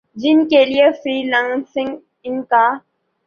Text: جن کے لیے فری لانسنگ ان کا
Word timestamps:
جن 0.17 0.37
کے 0.47 0.63
لیے 0.65 0.89
فری 0.93 1.21
لانسنگ 1.23 1.95
ان 2.23 2.41
کا 2.43 2.63